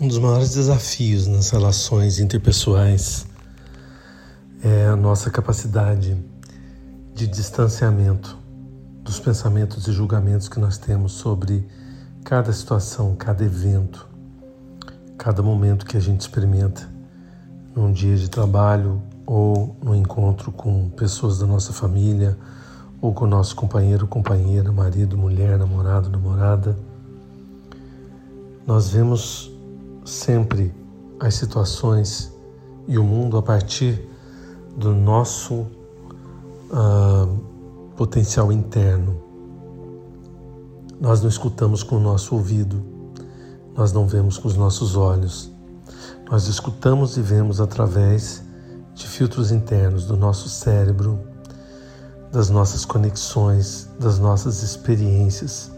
[0.00, 3.26] Um dos maiores desafios nas relações interpessoais
[4.64, 6.16] é a nossa capacidade
[7.14, 8.34] de distanciamento
[9.02, 11.68] dos pensamentos e julgamentos que nós temos sobre
[12.24, 14.08] cada situação, cada evento,
[15.18, 16.88] cada momento que a gente experimenta
[17.76, 22.38] num dia de trabalho ou no encontro com pessoas da nossa família
[23.02, 26.74] ou com nosso companheiro, companheira, marido, mulher, namorado, namorada.
[28.66, 29.49] Nós vemos
[30.10, 30.74] sempre
[31.18, 32.32] as situações
[32.88, 34.08] e o mundo a partir
[34.76, 35.66] do nosso
[36.70, 37.38] uh,
[37.96, 39.22] potencial interno.
[41.00, 42.82] Nós não escutamos com o nosso ouvido,
[43.74, 45.50] nós não vemos com os nossos olhos,
[46.30, 48.42] nós escutamos e vemos através
[48.94, 51.18] de filtros internos do nosso cérebro,
[52.32, 55.70] das nossas conexões, das nossas experiências,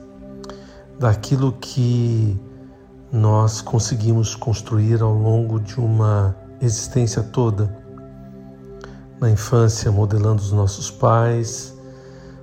[0.98, 2.38] daquilo que
[3.12, 7.76] nós conseguimos construir ao longo de uma existência toda.
[9.20, 11.74] Na infância, modelando os nossos pais,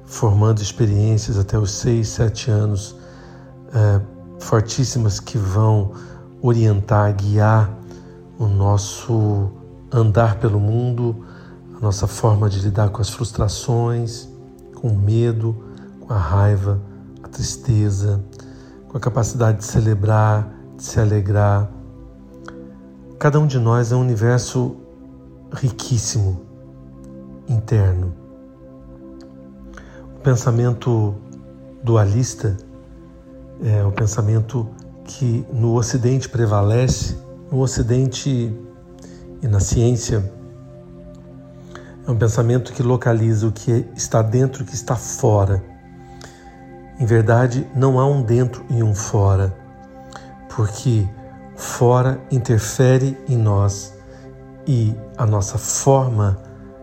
[0.06, 2.95] formando experiências até os seis, sete anos,
[3.73, 4.00] é,
[4.39, 5.92] fortíssimas que vão
[6.39, 7.70] orientar, guiar
[8.38, 9.52] o nosso
[9.92, 11.26] andar pelo mundo,
[11.76, 14.30] a nossa forma de lidar com as frustrações,
[14.76, 15.56] com o medo,
[16.00, 16.80] com a raiva,
[17.23, 18.23] a tristeza,
[18.88, 21.69] com a capacidade de celebrar, se alegrar.
[23.19, 24.77] Cada um de nós é um universo
[25.52, 26.41] riquíssimo,
[27.47, 28.13] interno.
[30.16, 31.16] O pensamento
[31.83, 32.55] dualista
[33.61, 34.69] é o pensamento
[35.03, 37.17] que no Ocidente prevalece,
[37.52, 38.55] no Ocidente
[39.41, 40.31] e na ciência.
[42.08, 45.61] É um pensamento que localiza o que está dentro e o que está fora.
[46.97, 49.69] Em verdade, não há um dentro e um fora
[50.59, 51.07] porque
[51.55, 53.93] fora interfere em nós
[54.67, 56.37] e a nossa forma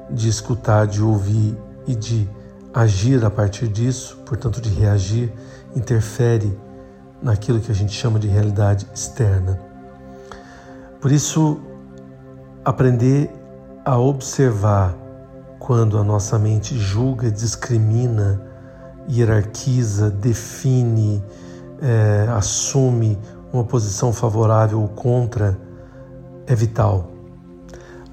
[0.08, 1.54] de escutar, de ouvir
[1.86, 2.26] e de
[2.72, 5.30] agir a partir disso, portanto, de reagir,
[5.74, 6.58] interfere
[7.20, 9.60] naquilo que a gente chama de realidade externa.
[10.98, 11.60] Por isso,
[12.64, 13.30] aprender
[13.84, 14.96] a observar
[15.58, 18.40] quando a nossa mente julga, discrimina,
[19.06, 21.22] hierarquiza, define,
[21.82, 23.18] é, assume
[23.52, 25.58] uma posição favorável ou contra
[26.46, 27.10] é vital.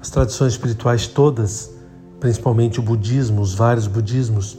[0.00, 1.70] As tradições espirituais todas,
[2.20, 4.58] principalmente o budismo, os vários budismos,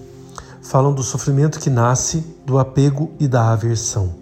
[0.62, 4.14] falam do sofrimento que nasce do apego e da aversão.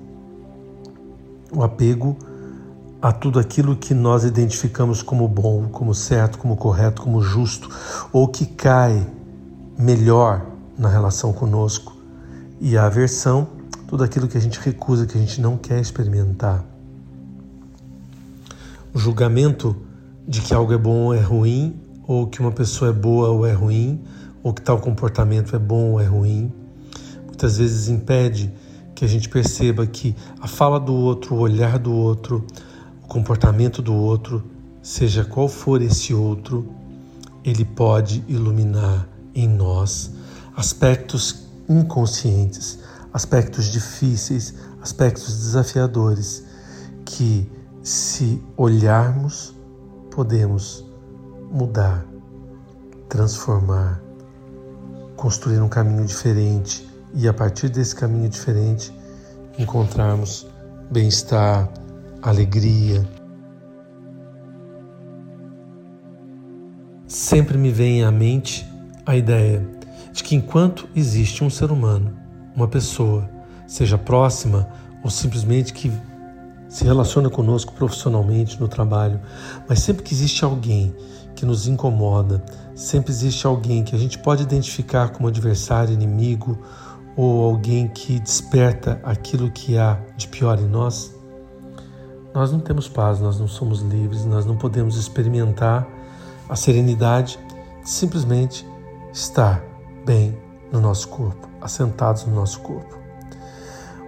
[1.52, 2.18] O apego
[3.02, 7.70] a tudo aquilo que nós identificamos como bom, como certo, como correto, como justo,
[8.12, 9.06] ou que cai
[9.78, 10.46] melhor
[10.78, 11.96] na relação conosco,
[12.59, 13.47] e a aversão
[13.93, 16.65] tudo aquilo que a gente recusa, que a gente não quer experimentar.
[18.91, 19.75] O julgamento
[20.27, 23.45] de que algo é bom ou é ruim, ou que uma pessoa é boa ou
[23.45, 24.01] é ruim,
[24.41, 26.51] ou que tal comportamento é bom ou é ruim,
[27.27, 28.51] muitas vezes impede
[28.95, 32.43] que a gente perceba que a fala do outro, o olhar do outro,
[33.03, 34.43] o comportamento do outro,
[34.81, 36.67] seja qual for esse outro,
[37.45, 40.09] ele pode iluminar em nós
[40.55, 42.79] aspectos inconscientes
[43.13, 46.44] aspectos difíceis, aspectos desafiadores
[47.06, 47.50] que,
[47.84, 49.53] se olharmos,
[50.09, 50.84] podemos
[51.52, 52.06] mudar,
[53.07, 54.02] transformar,
[55.16, 58.91] construir um caminho diferente e, a partir desse caminho diferente,
[59.59, 60.47] encontrarmos
[60.90, 61.69] bem-estar,
[62.22, 63.07] alegria.
[67.06, 68.68] Sempre me vem à mente
[69.06, 69.68] a ideia
[70.12, 72.22] de que enquanto existe um ser humano
[72.56, 73.30] uma pessoa,
[73.68, 74.68] seja próxima
[75.03, 75.91] ou simplesmente que
[76.69, 79.19] se relaciona conosco profissionalmente no trabalho,
[79.68, 80.96] mas sempre que existe alguém
[81.36, 82.44] que nos incomoda,
[82.75, 86.58] sempre existe alguém que a gente pode identificar como adversário, inimigo
[87.16, 91.14] ou alguém que desperta aquilo que há de pior em nós,
[92.34, 95.88] nós não temos paz, nós não somos livres, nós não podemos experimentar
[96.49, 97.38] a serenidade
[97.84, 98.66] de simplesmente
[99.14, 99.64] estar
[100.03, 100.35] bem
[100.73, 102.97] no nosso corpo, assentados no nosso corpo.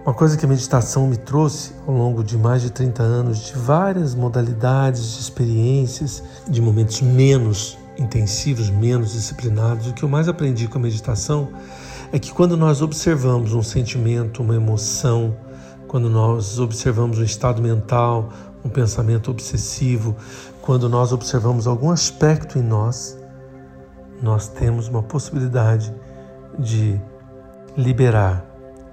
[0.04, 3.54] Uma coisa que a meditação me trouxe ao longo de mais de 30 anos, de
[3.54, 10.68] várias modalidades, de experiências, de momentos menos intensivos, menos disciplinados, o que eu mais aprendi
[10.68, 11.48] com a meditação
[12.12, 15.36] é que quando nós observamos um sentimento, uma emoção,
[15.88, 18.28] quando nós observamos um estado mental,
[18.64, 20.14] um pensamento obsessivo,
[20.60, 23.18] quando nós observamos algum aspecto em nós,
[24.22, 25.92] nós temos uma possibilidade
[26.58, 27.00] de
[27.76, 28.44] liberar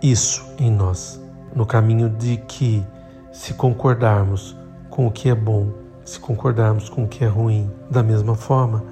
[0.01, 1.19] isso em nós,
[1.55, 2.85] no caminho de que,
[3.31, 4.55] se concordarmos
[4.89, 5.71] com o que é bom,
[6.05, 8.83] se concordarmos com o que é ruim, da mesma forma,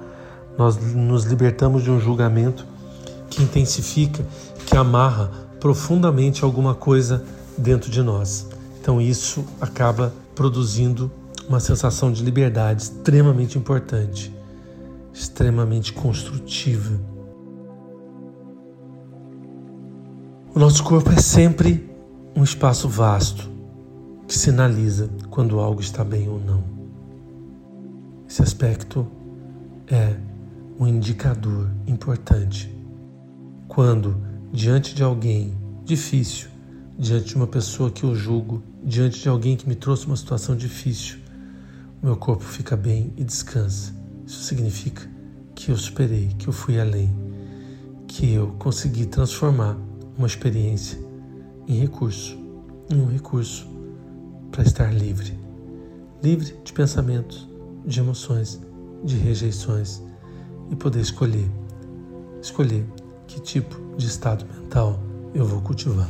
[0.56, 2.66] nós nos libertamos de um julgamento
[3.28, 4.24] que intensifica,
[4.66, 5.30] que amarra
[5.60, 7.24] profundamente alguma coisa
[7.56, 8.48] dentro de nós.
[8.80, 11.10] Então isso acaba produzindo
[11.48, 14.34] uma sensação de liberdade extremamente importante,
[15.12, 17.11] extremamente construtiva.
[20.54, 21.90] O nosso corpo é sempre
[22.36, 23.50] um espaço vasto
[24.28, 26.62] que sinaliza quando algo está bem ou não.
[28.28, 29.08] Esse aspecto
[29.86, 30.14] é
[30.78, 32.70] um indicador importante.
[33.66, 34.22] Quando,
[34.52, 35.56] diante de alguém
[35.86, 36.50] difícil,
[36.98, 40.54] diante de uma pessoa que eu julgo, diante de alguém que me trouxe uma situação
[40.54, 41.16] difícil,
[42.02, 43.94] o meu corpo fica bem e descansa.
[44.26, 45.08] Isso significa
[45.54, 47.10] que eu superei, que eu fui além,
[48.06, 49.78] que eu consegui transformar
[50.22, 50.96] uma experiência
[51.66, 52.38] em recurso,
[52.88, 53.66] em um recurso
[54.52, 55.36] para estar livre.
[56.22, 57.48] Livre de pensamentos,
[57.84, 58.60] de emoções,
[59.02, 60.00] de rejeições
[60.70, 61.50] e poder escolher.
[62.40, 62.86] Escolher
[63.26, 65.00] que tipo de estado mental
[65.34, 66.08] eu vou cultivar.